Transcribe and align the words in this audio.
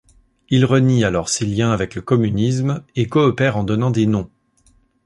Il 0.49 0.65
renie 0.65 1.03
alors 1.03 1.29
ses 1.29 1.45
liens 1.45 1.69
avec 1.71 1.93
le 1.93 2.01
communisme 2.01 2.83
et 2.95 3.07
coopère 3.07 3.55
en 3.55 3.63
donnant 3.63 3.91
des 3.91 4.07
noms. 4.07 4.31